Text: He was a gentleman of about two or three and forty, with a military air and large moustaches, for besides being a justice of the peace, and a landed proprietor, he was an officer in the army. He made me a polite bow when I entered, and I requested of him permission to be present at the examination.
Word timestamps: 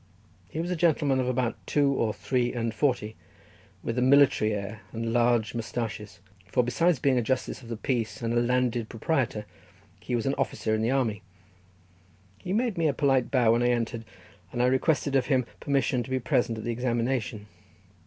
He 0.49 0.59
was 0.59 0.71
a 0.71 0.75
gentleman 0.75 1.19
of 1.19 1.27
about 1.27 1.57
two 1.67 1.91
or 1.93 2.11
three 2.11 2.51
and 2.53 2.73
forty, 2.73 3.15
with 3.83 3.99
a 3.99 4.01
military 4.01 4.51
air 4.51 4.81
and 4.91 5.13
large 5.13 5.53
moustaches, 5.53 6.17
for 6.47 6.63
besides 6.63 6.97
being 6.97 7.19
a 7.19 7.21
justice 7.21 7.61
of 7.61 7.69
the 7.69 7.77
peace, 7.77 8.19
and 8.19 8.33
a 8.33 8.41
landed 8.41 8.89
proprietor, 8.89 9.45
he 9.99 10.15
was 10.15 10.25
an 10.25 10.33
officer 10.39 10.73
in 10.73 10.81
the 10.81 10.89
army. 10.89 11.21
He 12.39 12.51
made 12.51 12.79
me 12.79 12.87
a 12.87 12.93
polite 12.93 13.29
bow 13.29 13.51
when 13.51 13.61
I 13.61 13.67
entered, 13.69 14.03
and 14.51 14.63
I 14.63 14.65
requested 14.65 15.15
of 15.15 15.27
him 15.27 15.45
permission 15.59 16.01
to 16.01 16.09
be 16.09 16.19
present 16.19 16.57
at 16.57 16.63
the 16.63 16.71
examination. 16.71 17.45